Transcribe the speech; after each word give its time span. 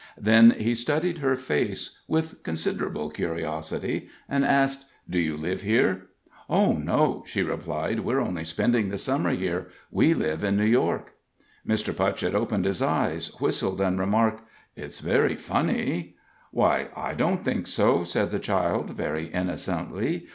Then 0.17 0.55
he 0.57 0.73
studied 0.73 1.19
her 1.19 1.35
face 1.35 2.01
with 2.07 2.41
considerable 2.41 3.11
curiosity, 3.11 4.07
and 4.27 4.43
asked: 4.43 4.89
"Do 5.07 5.19
you 5.19 5.37
live 5.37 5.61
here?" 5.61 6.07
"Oh, 6.49 6.73
no," 6.73 7.23
she 7.27 7.43
replied; 7.43 7.99
"we're 7.99 8.19
only 8.19 8.43
spending 8.43 8.89
the 8.89 8.97
Summer 8.97 9.29
here. 9.29 9.67
We 9.91 10.15
live 10.15 10.43
in 10.43 10.57
New 10.57 10.65
York." 10.65 11.13
Mr. 11.67 11.93
Putchett 11.95 12.33
opened 12.33 12.65
his 12.65 12.81
eyes, 12.81 13.27
whistled, 13.39 13.79
and 13.79 13.99
remarked: 13.99 14.41
"It's 14.75 15.01
very 15.01 15.35
funny." 15.35 16.15
"Why, 16.49 16.87
I 16.95 17.13
don't 17.13 17.45
think 17.45 17.67
so," 17.67 18.03
said 18.03 18.31
the 18.31 18.39
child, 18.39 18.89
very 18.97 19.27
innocently. 19.27 20.25